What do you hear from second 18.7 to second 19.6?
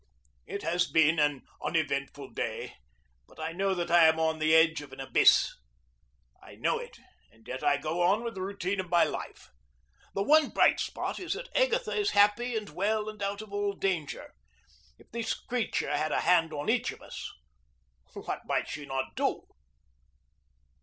not do?